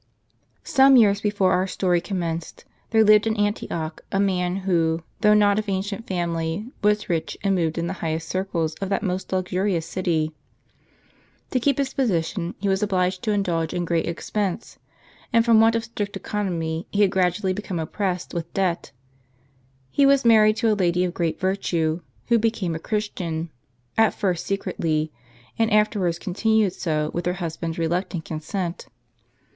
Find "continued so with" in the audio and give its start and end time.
26.17-27.27